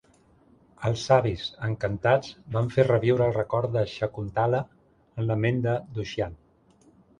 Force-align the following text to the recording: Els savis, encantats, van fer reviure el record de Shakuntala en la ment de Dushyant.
Els 0.87 1.03
savis, 1.09 1.43
encantats, 1.67 2.31
van 2.55 2.71
fer 2.77 2.87
reviure 2.89 3.27
el 3.27 3.37
record 3.37 3.75
de 3.77 3.85
Shakuntala 3.93 4.65
en 5.21 5.31
la 5.31 5.41
ment 5.45 5.63
de 5.69 5.79
Dushyant. 6.01 6.37